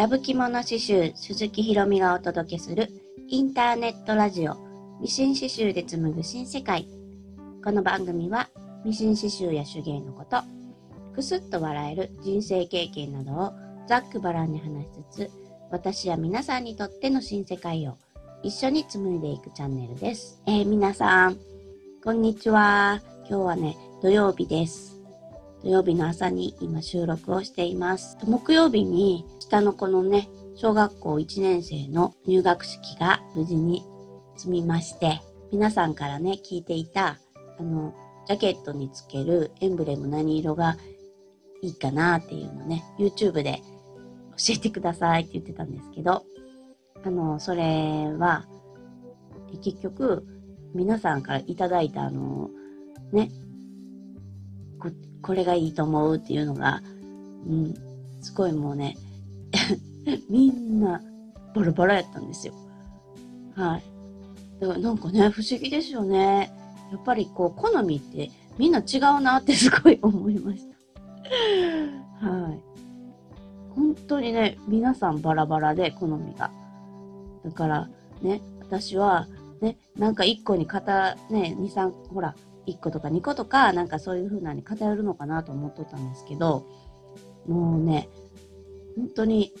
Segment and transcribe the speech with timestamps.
[0.00, 2.88] ラブ着物刺繍鈴木ひろみがお届けする
[3.28, 4.54] インターネットラジオ
[4.98, 6.88] ミシン刺繍で紡ぐ新世界
[7.62, 8.48] この番組は
[8.82, 10.40] ミシン刺繍や手芸のこと
[11.14, 13.52] くすっと笑える人生経験などを
[13.86, 15.30] ざっくばらんに話しつつ
[15.70, 17.98] 私や皆さんにとっての新世界を
[18.42, 20.40] 一緒に紡いでいくチャンネルです。
[20.46, 21.36] えー、皆さん、
[22.02, 23.02] こんにちは。
[23.28, 24.99] 今日はね、土曜日です。
[25.62, 28.16] 土曜日の朝に今収録をしています。
[28.24, 33.84] 木曜日に下の子のね、小学校1年生の入学式が無事に
[34.36, 35.20] 済みまして、
[35.52, 37.18] 皆さんからね、聞いていた、
[37.58, 37.94] あの、
[38.26, 40.76] ジャケットにつけるエンブレム何色が
[41.62, 43.60] いいかなっていうのね、YouTube で
[44.38, 46.24] 教えてくださいって言ってたんですけど、
[47.04, 48.46] あの、それは、
[49.62, 50.24] 結局、
[50.74, 52.48] 皆さんからいただいたあの、
[53.12, 53.30] ね、
[55.22, 56.82] これがいいと思うっていうのが、
[57.46, 57.74] うん、
[58.20, 58.96] すごいもうね、
[60.28, 61.02] みんな
[61.54, 62.54] バラバラやったんですよ。
[63.54, 63.82] はい。
[64.60, 66.52] だからなんかね、不思議ですよね。
[66.92, 70.66] やっぱりこう、好みってみんな違うなって すごい思いまし
[72.20, 72.26] た。
[72.26, 72.60] はい。
[73.74, 76.50] 本当にね、皆さんバラバラで好みが。
[77.44, 77.88] だから
[78.22, 79.26] ね、私は
[79.60, 82.34] ね、なんか1個に片、ね、2、3、ほら、
[82.66, 86.66] 1個とか2個とか、なんかそういう風なに偏るのかなと思っとったんですけど、
[87.46, 88.08] もうね、
[88.96, 89.52] 本当に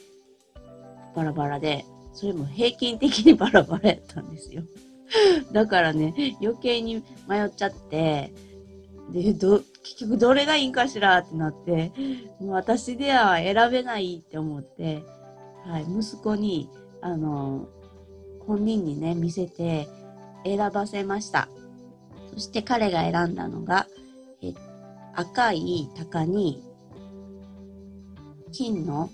[1.14, 4.62] バラバラで、それも平均的にバラバラやったんですよ。
[5.52, 8.32] だからね、余計に迷っちゃって、
[9.12, 11.92] で、ど、結局どれがいいんかしらってなって、
[12.40, 15.02] もう私では選べないって思って、
[15.64, 16.68] はい、息子に、
[17.00, 17.68] あの、
[18.46, 19.88] 本人にね、見せて
[20.44, 21.48] 選ばせました。
[22.32, 23.86] そして彼が選んだのが、
[24.42, 24.54] え
[25.14, 26.62] 赤い鷹に
[28.52, 29.10] 金の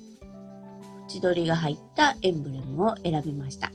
[1.08, 3.70] 縁取りが入ったエンブレムを選びました。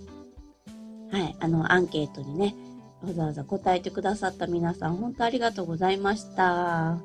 [1.12, 2.56] はい、あの、アンケートにね、
[3.02, 6.92] わざわざ答えてくださった皆さん、本当ありがとうございました。
[6.92, 6.96] あ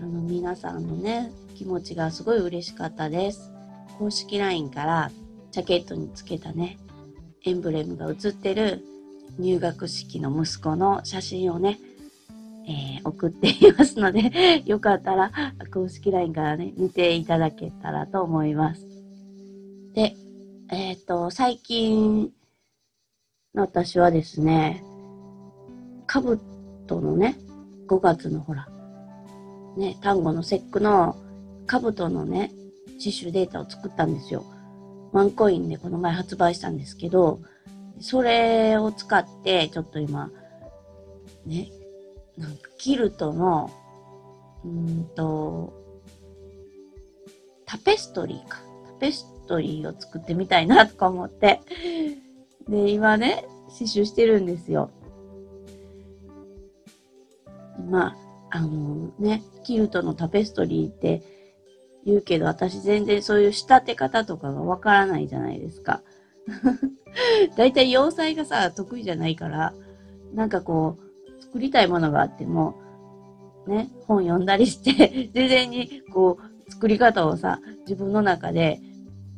[0.00, 3.50] の、皆さんのね、気持ちがすごい嬉しかったです。
[3.98, 5.10] 公式 LINE から
[5.50, 6.78] ジャケットにつけたね、
[7.44, 8.82] エンブレムが写ってる
[9.38, 11.78] 入学式の息子の写真をね、
[12.66, 15.32] えー送っていますので、 よかったら
[15.72, 18.86] 公式 LINE からね、見ていただけたらと思います。
[19.94, 20.16] で、
[20.70, 22.32] えっ、と、最近
[23.54, 24.84] の私はですね、
[26.06, 26.38] カブ
[26.86, 27.36] トのね、
[27.88, 28.68] 5月のほら、
[29.76, 31.16] ね、単語の節句の
[31.66, 32.52] カブトのね、
[32.98, 34.44] 刺繍データを作ったんですよ。
[35.12, 37.40] ワンコインでこの前発売したんですけど、
[38.02, 40.30] それを使って、ちょっと今、
[41.46, 41.70] ね、
[42.36, 43.70] なんかキルトの、
[44.64, 45.72] うんと、
[47.64, 48.60] タペストリーか。
[48.86, 51.60] タペストリーを作ってみたいなとか思って。
[52.68, 54.90] で、今ね、刺繍してるんですよ。
[57.88, 58.16] まあ、
[58.50, 61.22] あのね、キルトのタペストリーって
[62.04, 66.02] 言うけど、私全然そういう仕立て方とかがわからないじゃないですか。
[67.56, 69.74] だいたい洋裁がさ、得意じゃないから、
[70.34, 72.80] なんかこう、作りたいものがあっても、
[73.66, 78.80] ね、本読んだりして、 事前にこう、作り方をさ、自分の中で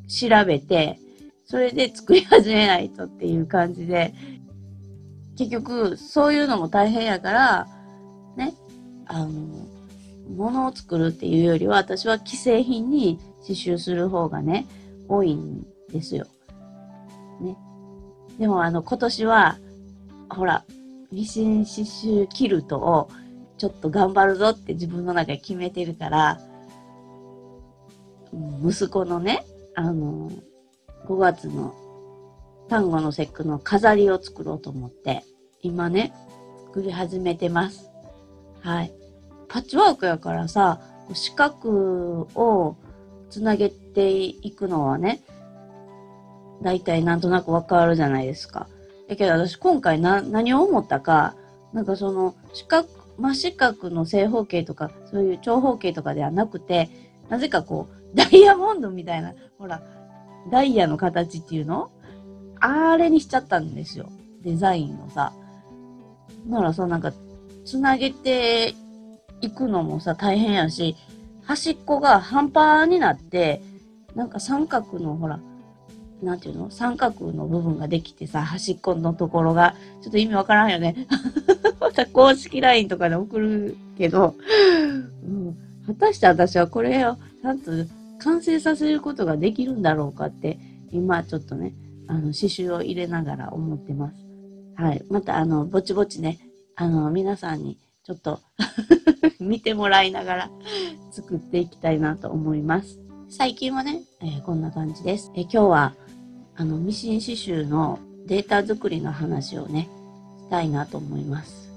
[0.08, 0.98] 調べて、
[1.44, 4.14] それで作り始めないとっていう感じで、
[5.36, 7.66] 結局、そういうのも大変やから、
[8.36, 8.54] ね、
[9.06, 9.30] あの、
[10.36, 14.66] 物を作るっていうよりは、私は既製品に刺繍する方がね、
[15.08, 16.26] 多いんですよ。
[17.40, 17.56] ね。
[18.38, 19.58] でも、あの、今年は、
[20.28, 20.64] ほら、
[21.12, 23.08] ミシン刺繍キルトを
[23.58, 26.40] ちょっと頑張るぞって自分の中で決めてるから、
[28.64, 30.30] 息子のね、あの、
[31.06, 31.74] 5月の
[32.68, 35.24] 単語の節句の飾りを作ろうと思って、
[35.62, 36.12] 今ね、
[36.66, 37.90] 作り始めてます。
[38.60, 38.92] はい。
[39.48, 40.80] パッチワークやからさ、
[41.12, 42.76] 四角を
[43.30, 45.20] つなげていくのはね、
[46.64, 48.66] だいたいなんとなくわかるじゃないですか。
[49.08, 51.36] だけど私今回な、何を思ったか、
[51.74, 52.88] なんかその四角、
[53.18, 56.88] 真四角の正方形とか、そういう長方形とかではなくて、
[57.28, 59.82] なぜかこう、 ダイヤモンドみたいな、ほら、
[60.50, 61.90] ダイヤの形っていうの？
[62.60, 64.08] あれにしちゃったんですよ。
[64.42, 65.32] デザインをさ。
[66.46, 67.12] ならさ、なんか、
[67.66, 68.74] つなげて
[69.42, 70.96] いくのもさ、大変やし、
[71.42, 73.60] 端っこが半端になって、
[74.14, 75.40] なんか三角のほら、
[76.24, 76.70] なんていうの？
[76.70, 81.06] 三角の部分ができてさ、端っこのところが、ちょっと意味わからんよね。
[81.80, 84.34] また公式 LINE とかで送るけど、
[85.24, 85.56] うん、
[85.86, 87.70] 果たして私はこれをちゃんと
[88.18, 90.58] 完成させることができるんだろうかって、
[90.90, 91.74] 今ちょっとね、
[92.06, 94.16] あの、刺繍を入れながら思ってます。
[94.76, 95.04] はい。
[95.10, 96.38] また、あの、ぼちぼちね、
[96.76, 98.40] あの、皆さんにちょっと
[99.40, 100.50] 見てもらいながら
[101.10, 103.00] 作っていきたいなと思います。
[103.28, 105.32] 最近はね、えー、こんな感じです。
[105.34, 105.94] え、今日は、
[106.56, 109.88] あの、ミシン刺繍のデータ作りの話をね、
[110.38, 111.68] したいなと思います。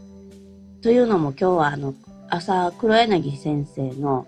[0.81, 1.95] というのも今日はあの、
[2.29, 4.27] 朝、黒柳先生の、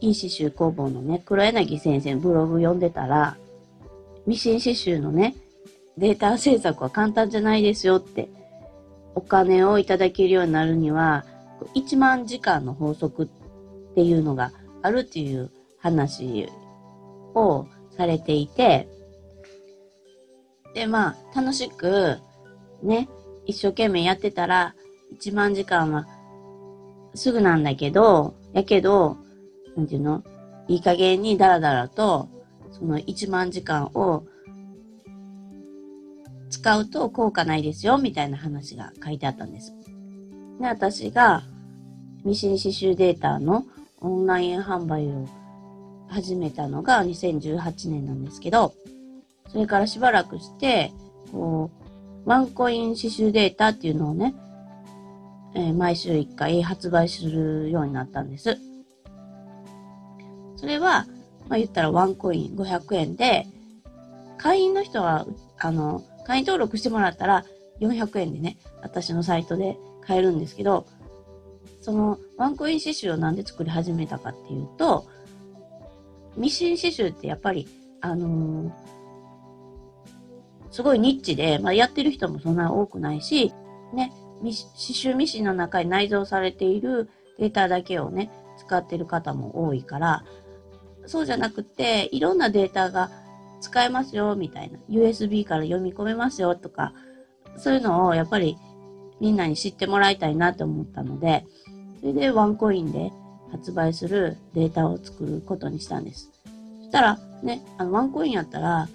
[0.00, 3.36] いい刺繍工房のね、黒柳先生のブログ読んでたら、
[4.26, 5.34] ミシン刺繍のね、
[5.96, 8.28] データ制作は簡単じゃないですよって、
[9.14, 11.24] お金をいただけるようになるには、
[11.74, 14.52] 1万時間の法則っていうのが
[14.82, 16.48] あるっていう話
[17.34, 18.88] をされていて、
[20.74, 22.18] で、まあ、楽しく、
[22.82, 23.08] ね、
[23.46, 24.74] 一生懸命やってたら、
[25.18, 26.06] 1万時間は
[27.14, 29.18] すぐなんだけど、やけど、
[29.76, 30.22] なんていうの？
[30.68, 32.28] いい加減にダラダラと、
[32.70, 34.24] その1万時間を
[36.50, 39.74] 使うと効果ないですよ、みたいな話が書いてあったんです。
[40.60, 41.42] で、私が
[42.24, 43.66] ミシン刺繍データの
[44.00, 45.26] オンライン販売を
[46.08, 48.72] 始めたのが2018年なんですけど、
[49.52, 50.92] それからしばらくして、
[51.30, 51.70] こ
[52.26, 54.34] う、ワンコイン刺繍データっていうのをね、
[55.54, 58.58] えー、毎週1回発売するようになったんです。
[60.56, 61.06] それは、
[61.48, 63.46] まあ、言ったらワンコイン500円で、
[64.38, 65.26] 会員の人は、
[65.58, 67.44] あの、会員登録してもらったら
[67.80, 70.86] 400円でね、私のサイトで買えるんですけど、
[71.80, 75.06] そのワンコイン刺繍をなんで作り始めたかっていうと、
[76.36, 77.68] ミシン刺繍ってやっぱり、
[78.00, 78.72] あのー、
[80.72, 83.52] すごいニッチで、まあ、やってる人もそんな多くないし、
[83.94, 87.08] ね、刺繍ミシンの中に内蔵されている
[87.38, 90.24] データだけをね、使ってる方も多いから、
[91.06, 93.10] そうじゃなくて、いろんなデータが
[93.60, 94.78] 使えますよ、みたいな。
[94.88, 96.94] USB から読み込めますよ、とか、
[97.58, 98.56] そういうのをやっぱり
[99.20, 101.44] みんなに知ってもらいたいなと思ったので、
[102.00, 103.12] それでワンコインで
[103.50, 106.30] 発売するデータを作ることにしたんです。
[106.80, 108.88] そしたら、ね、あの、ワンコインやったら、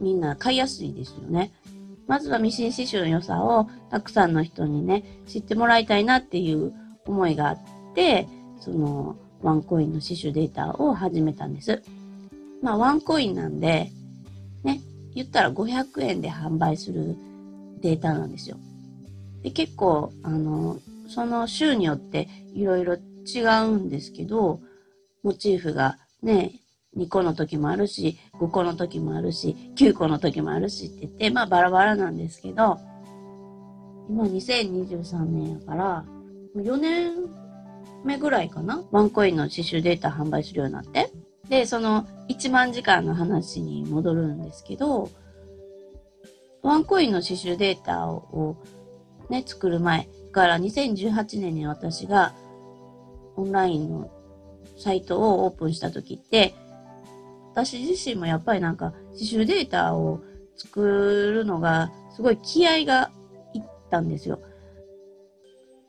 [0.00, 1.52] みんな買いやすいですよね。
[2.06, 6.72] まずはミシン刺繍の良さをたくさんの人にね、知ってもらいたいなっていう
[7.06, 7.58] 思いがあっ
[7.94, 8.26] て、
[8.60, 11.82] その、ワンコインの刺繍データを始めたんです。
[12.62, 13.90] まあ、ワンコインなんで、
[14.62, 14.80] ね、
[15.14, 17.16] 言ったら500円で販売する
[17.80, 18.56] データなんですよ。
[19.42, 20.78] で、結構、あの、
[21.08, 24.60] その週によっていろいろ違うんですけど、
[25.22, 26.52] モチーフがね、
[26.96, 32.80] 2個の時もあるし、5個の時もあるし、9個の時もあるしって言って、まあバラバラなんですけど、
[34.08, 36.04] 今2023年やから、
[36.56, 37.12] 4年
[38.04, 38.82] 目ぐらいかな？
[38.90, 41.10] ワンコインの刺繍データ販売するようになって。
[41.48, 45.08] で、その1万時間の話に戻るんですけど、
[46.62, 48.56] ワンコインの刺繍データを
[49.30, 52.34] ね、作る前から2018年に私が
[53.36, 54.10] オンラインの
[54.78, 56.54] サイトをオープンした時って、
[57.52, 60.20] 私自身もやっぱりなんか刺繍データを
[60.56, 63.10] 作るのがすごい気合が
[63.54, 64.40] いったんですよ。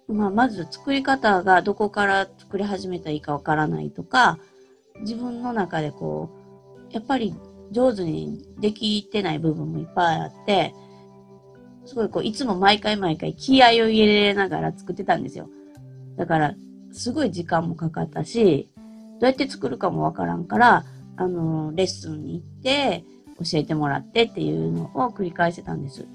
[0.08, 4.38] まあ、まず作り方がどこから作り始めたらいいかわからないとか、
[5.02, 6.30] 自分の中でこ
[6.90, 7.34] う、やっぱり
[7.72, 10.74] 上手にできてない部分もいっぱいあって、
[11.86, 15.50] すごいこう、いつも毎回毎回気合を入れながら作ってたんですよ。
[16.18, 16.56] だから、
[16.92, 18.70] すごい時間もかかったし、
[19.20, 20.86] どうやって作るかもわからんから、
[21.18, 23.04] あの、レッスンに行って、
[23.40, 26.06] 教えてもらってっていうのを繰り返してたんです。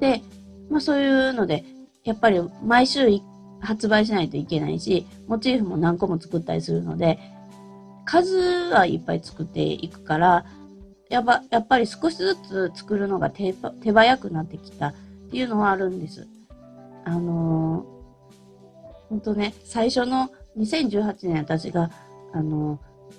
[0.00, 0.22] で、
[0.70, 1.64] まあそういうので、
[2.04, 3.20] やっぱり毎週
[3.60, 7.18] 発売しないといけないし、モチーフも何個も作ったりするので、
[8.04, 8.36] 数
[8.72, 10.44] はいっぱい作っていくから、
[11.10, 14.94] やっぱやっぱり少しずつ作るのが手手早くなってきたっ
[15.30, 16.26] ていうのはあるんです。
[17.04, 21.90] あのー、本当ね、最初の2018年私が、
[22.32, 22.78] あの、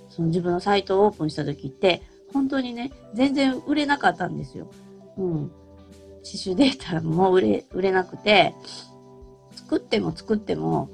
[0.10, 2.01] その自分のサイトをオープンした時って、
[2.34, 4.70] 本当にね、全然売れなかったんですよ。
[5.18, 5.51] うん。
[6.24, 8.54] 刺繍データも売れ、売れなくて、
[9.56, 10.89] 作っても作っても、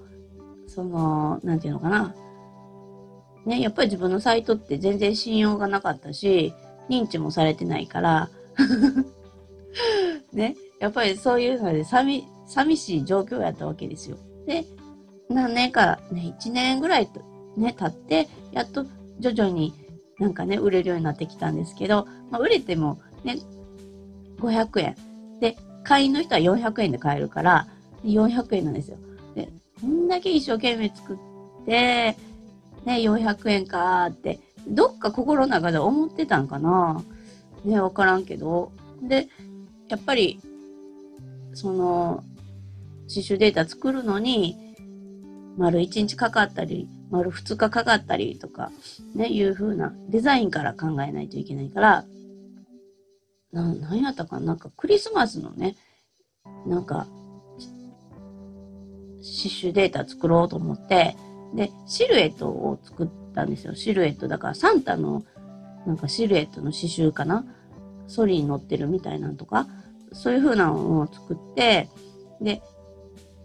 [0.67, 2.13] その、なんていうのかな。
[3.45, 6.53] ね、やっぱり自分のサイトって全然信用がなかったし、
[6.89, 8.29] 認知もされてないから
[10.33, 14.17] ね、やっぱりそういうので寂、寂しい状況やったわけですよ。
[14.45, 14.65] で、
[15.29, 17.21] 何年か、ね、1年ぐらいと
[17.55, 18.85] ね、経って、やっと
[19.19, 19.73] 徐々に
[20.19, 23.37] なんかね、売れるようになってきたんですけど、まあ、売れてもね、
[24.39, 24.95] 500円。
[25.39, 27.67] で、会員の人は400円で買えるから、
[28.03, 28.97] 400円なんですよ。
[29.35, 29.49] で、
[29.81, 31.17] こんだけ一生懸命作っ
[31.65, 32.17] て、ね、
[32.85, 37.01] 400円かーってどっか心の中で思ってたんかな
[37.63, 38.71] ね、わからんけど。
[39.01, 39.27] で、
[39.89, 40.39] やっぱり、
[41.53, 42.23] その、
[43.07, 44.75] 刺繍データ作るのに、
[45.57, 48.71] 丸1日かかったり、丸2日かかったりとか、
[49.13, 52.05] ね、いう風なデザインから考えないといけないから、
[53.51, 55.75] な、なんやったかななんかクリスマスのね、
[56.65, 57.07] なんか、
[59.17, 61.15] 刺繍データ作ろうと思って、
[61.55, 63.75] で、シルエットを作ったんですよ。
[63.75, 64.27] シルエット。
[64.27, 65.23] だからサンタの、
[65.85, 67.45] なんかシルエットの刺繍かな
[68.07, 69.67] ソリに乗ってるみたいなんとか、
[70.11, 71.89] そういう風なのを作って、
[72.41, 72.61] で、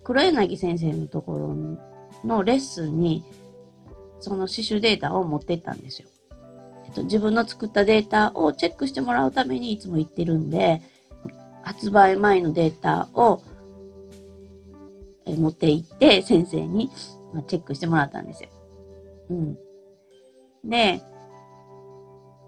[0.04, 3.24] 黒柳先生のところのレッスンに、
[4.20, 6.08] その刺繍データを持ってったんですよ。
[6.86, 10.82] えっと、自分の作ったデータをチェックしてもらうためにいつも行ってるんで、
[11.62, 13.42] 発売前のデータを
[15.26, 16.90] 持って行って先生に
[17.46, 18.50] チェックしてもらったんですよ。
[19.30, 19.58] うん。
[20.64, 21.00] で、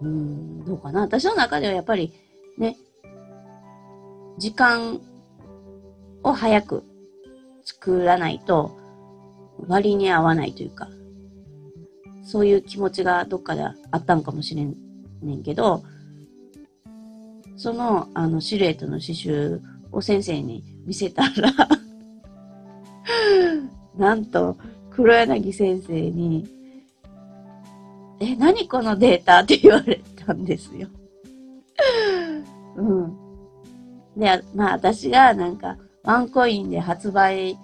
[0.01, 1.01] うん、どうかな。
[1.01, 2.13] 私の中ではやっぱり
[2.57, 2.77] ね、
[4.37, 4.99] 時間
[6.23, 6.83] を早く
[7.63, 8.77] 作らないと
[9.67, 10.89] 割に合わないというか、
[12.23, 14.75] そういう気持ちがどっかであったんかもしれん
[15.21, 15.83] ねんけど、
[17.55, 19.61] その、あの、シルエットの刺繍
[19.91, 21.51] を先生に見せたら
[23.97, 24.57] なんと、
[24.89, 26.47] 黒柳先生に、
[28.19, 29.39] え、何このデータ？
[29.39, 30.87] って言われたんですよ。
[32.77, 33.17] うん。
[34.17, 37.57] で、まあ私がなんか、ワンコインで発売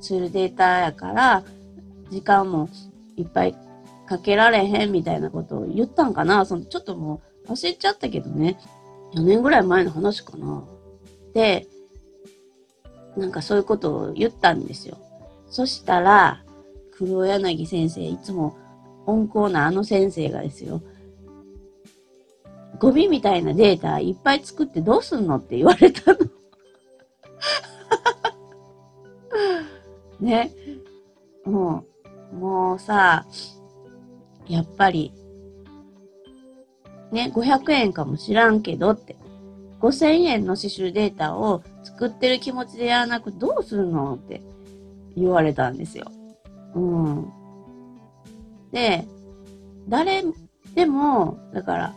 [0.00, 1.42] するデータやから、
[2.10, 2.68] 時間も
[3.16, 3.56] いっぱい
[4.06, 8.58] かけられへんみたいなことを言ったんかなそのちょっともう忘れちゃったけどね。
[9.14, 10.64] 4年ぐらい前の話かな。
[11.34, 11.66] で、
[13.16, 14.98] なんかそういうことを言ったんですよ。
[15.48, 16.42] そしたら、
[16.92, 18.56] 黒柳先生、いつも
[19.06, 20.82] 温厚なあの先生がですよ。
[22.78, 26.18] ゴミみたいなデータいっぱい作ってどうすんのって言われたの。
[30.20, 30.52] ね。
[31.44, 31.84] も
[32.32, 33.26] う、もうさ、
[34.48, 35.12] やっぱり、
[37.12, 39.16] ね、500円かもしらんけどって。
[39.80, 44.40] 5000円の刺繍データを作ってる気持ちでやらなくどうするのって
[45.14, 46.10] 言われたんですよ。
[46.74, 47.32] うん。
[48.72, 49.06] で、
[49.86, 50.24] 誰
[50.74, 51.94] でも、だから、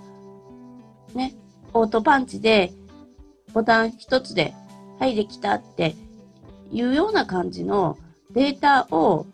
[1.16, 1.34] ね、
[1.74, 2.74] オートパンチで
[3.54, 4.54] ボタン一つで、
[5.00, 5.96] はい、できたって
[6.72, 7.98] いうような感じの
[8.32, 9.26] データを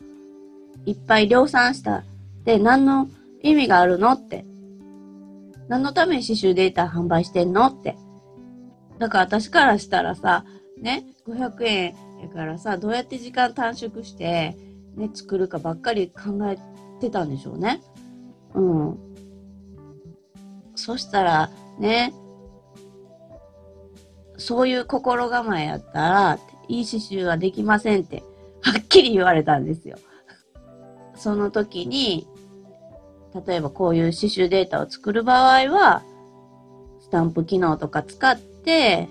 [0.86, 2.04] いっぱい量産した
[2.44, 3.08] って何の
[3.42, 4.46] 意味があるのって。
[5.70, 7.98] 何のために刺繍データ販売してんのって。
[9.00, 10.44] だから私からしたらさ、
[10.78, 14.58] ね、500円やからさ、どうやって時間短縮して、
[14.96, 16.58] ね、作るかばっかり考え
[17.00, 17.82] てたんでしょうね。
[18.54, 18.98] うん。
[20.76, 22.14] そしたら、ね、
[24.38, 28.22] そういう心構えやったら、いい刺繍はできませんって、
[28.62, 29.98] はっきり言われたんですよ。
[31.16, 32.28] その時に、
[33.48, 36.04] 例えばこういう刺繍データを作る場合は、
[37.02, 39.10] スタンプ機能とか使って、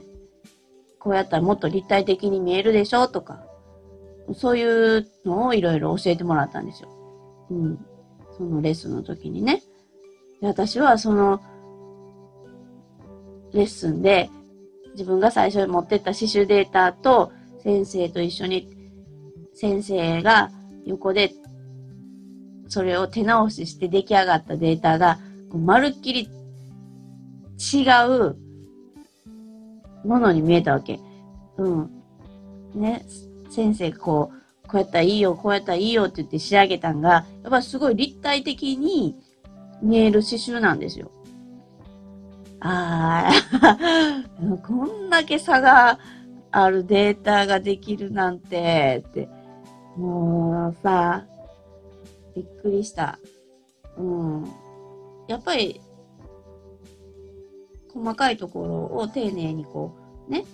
[0.98, 3.44] こうやったらもっと立体的に見えるでしょとか、
[4.34, 6.88] そういうのをいろいろ教えてもらったんですよ。
[7.50, 7.86] うん。
[8.36, 9.62] そのレッスンの時にね。
[10.40, 11.40] で私はその
[13.52, 14.30] レッスンで
[14.92, 18.68] 自分が最初に持ってった刺繍データと先生と一緒に
[19.54, 20.50] 先生が
[20.84, 21.32] 横で
[22.72, 25.18] それを手直しして出来上がったデータが
[25.52, 26.30] まるっきり
[27.58, 28.36] 違う
[30.06, 30.98] ものに見えたわけ。
[31.58, 31.90] うん。
[32.74, 33.04] ね、
[33.50, 34.32] 先生こ
[34.64, 39.20] う、こうやったらいいよ、こうやったらいいよって言って仕上げたんが、やっぱすごい立体的に
[39.82, 41.10] 見える刺繍なんですよ。
[42.60, 44.24] ああ、
[44.66, 45.98] こんだけ差が
[46.50, 49.28] あるデータができるなんて、って、
[49.98, 51.26] もうさ、
[52.34, 53.18] びっくりした。
[53.96, 54.44] うん。
[55.28, 55.80] やっぱり、
[57.92, 59.94] 細かいところを丁寧にこ
[60.28, 60.44] う、ね、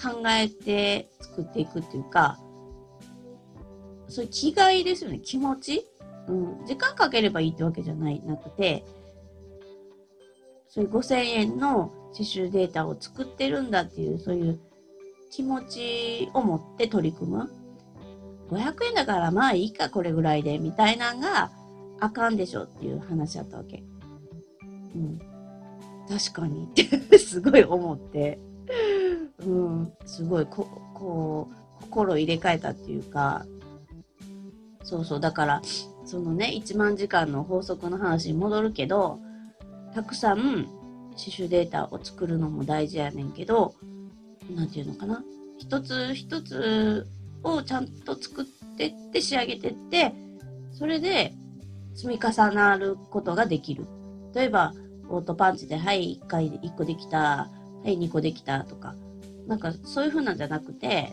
[0.00, 2.38] 考えて作っていくっていうか、
[4.08, 5.20] そういう気概ですよね。
[5.20, 5.86] 気持ち
[6.28, 6.66] うん。
[6.66, 8.84] 時間かければいいってわけじゃない、なくて、
[10.68, 14.60] そういう5000円の刺繍データを作ってるんだっていう、そういう
[15.30, 17.50] 気持ちを持って取り組む。
[18.50, 21.50] 500円だからまあいいか、これぐらいで、みたいなんが
[22.00, 23.82] あかんでしょっていう話だったわけ。
[24.94, 25.18] うん。
[26.08, 28.38] 確かにってすごい思って、
[29.40, 31.48] うん、すごいこ、こ
[31.80, 33.44] う、心入れ替えたっていうか、
[34.82, 35.62] そうそう、だから、
[36.06, 39.20] そのね、1万時間の法則の話に戻るけど、
[39.94, 40.66] たくさん
[41.18, 43.74] 刺繍データを作るのも大事やねんけど、
[44.54, 45.22] なんていうのかな。
[45.58, 47.06] 一つ一つ
[47.42, 48.44] をちゃんと作っ
[48.76, 50.12] てって仕上げてって、
[50.72, 51.34] それで
[51.94, 53.86] 積み重なることができる。
[54.34, 54.72] 例えば、
[55.08, 57.50] オートパンチで、はい、1回1個できた、は
[57.84, 58.94] い、2個できたとか、
[59.46, 61.12] なんかそういう風なんじゃなくて、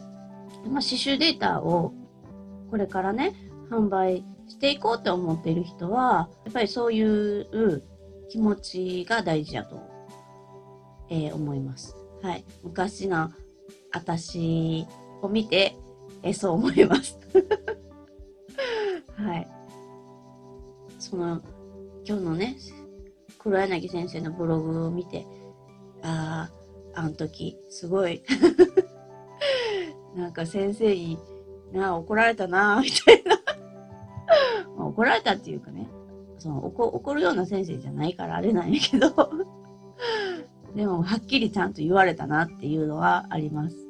[0.65, 1.93] まあ、刺繍データを
[2.69, 3.33] これからね、
[3.69, 7.83] 販売していこうって思っている人は、やっぱりそういう
[8.29, 9.81] 気持ちが大事だと、
[11.09, 11.95] えー、思います。
[12.21, 12.45] はい。
[12.63, 13.31] 昔の
[13.93, 14.85] 私
[15.21, 15.75] を見て、
[16.25, 17.19] えそう思います。
[19.15, 19.47] はい。
[20.97, 21.39] その、
[22.03, 22.57] 今日のね、
[23.37, 25.27] 黒柳先生のブログを見て、
[26.01, 26.49] あ
[26.95, 28.23] あ、あの時、すごい
[30.17, 31.19] なんか先生に、
[31.71, 35.87] なあ、怒られたな、 みたいな、怒られたっていうかね、
[36.39, 39.09] その怒怒るような先生じゃないからあれなんやけど
[40.75, 43.84] でも、はっきりちゃんと言われたなっていうのはあります。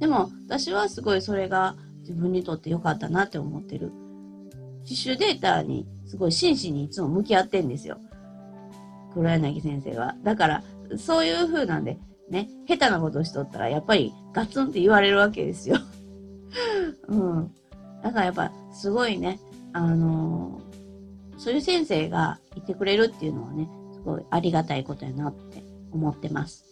[0.00, 3.92] でも、私はすごいそれが自分にとって良かったなって思ってる。
[4.84, 7.98] 刺繍データにすごい真摯にいつも向き合ってんですよ。
[9.12, 10.16] 黒柳先生は。
[10.22, 10.62] だから、
[10.96, 11.98] そういう風なんで、
[12.30, 15.76] ね、下手なことしとったら、やっぱりガツンって言われるわけですよ。
[17.08, 17.52] うん。
[18.02, 19.40] だからやっぱ、すごいね、
[19.72, 25.62] あのー、そういう先生がいてくれるっていうのはね、すごいありがたいことやなって
[25.92, 26.67] 思ってます。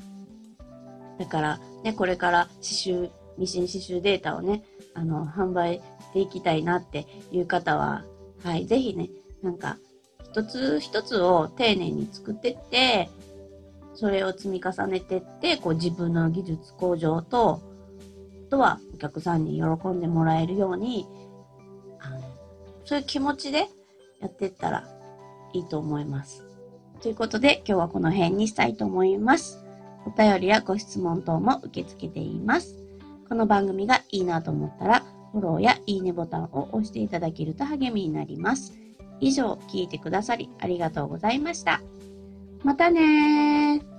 [1.18, 4.62] だから、ね、これから刺繍、ミシン刺繍データをね、
[4.94, 5.82] あの、販売し
[6.12, 8.04] ていきたいなっていう方は、
[8.42, 9.10] はい、ぜひね、
[9.42, 9.78] なんか、
[10.24, 13.08] 一つ一つを丁寧に作ってって、
[13.94, 17.60] それを積み重ねてって、こう自分の技術向上と、
[18.46, 21.06] あとはお客さんに喜んでもらえるように、
[22.84, 23.66] そういう気持ちで
[24.20, 24.86] やっていったら
[25.52, 26.44] いいと思います。
[27.00, 29.65] ということで今日はこの辺にしたいと思います。
[30.06, 32.78] お便りやご質問等も受け付けています。
[33.28, 38.78] この番組がいいなと思ったら、フォローやいいねボタンを押していただけると励みになります。
[39.20, 41.82] 以上、聞いてくださりありがとうございました。
[42.62, 43.95] またね。